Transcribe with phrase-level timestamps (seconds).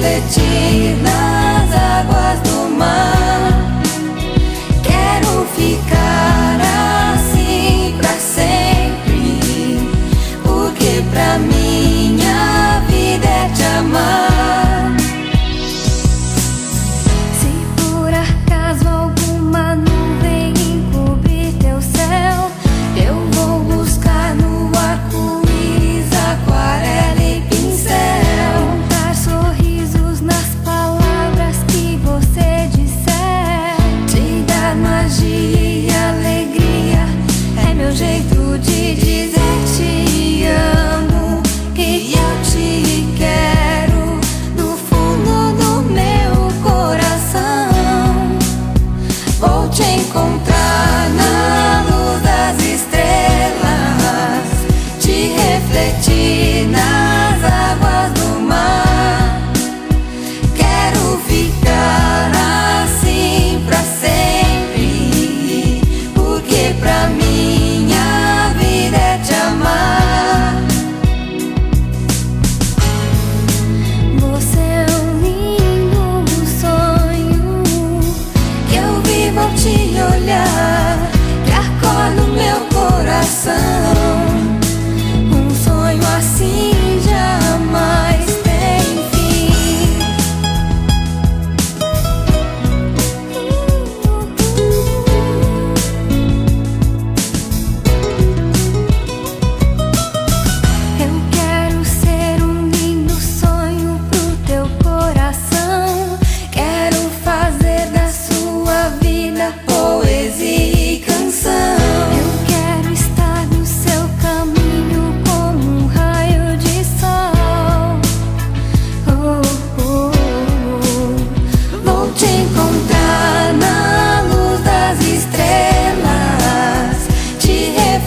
[0.00, 1.29] refletir na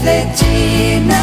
[0.03, 1.22] de